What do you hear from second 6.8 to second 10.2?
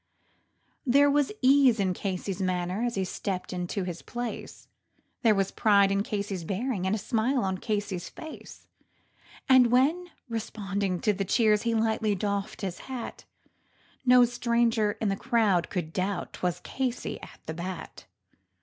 and a smile on Casey's face, And when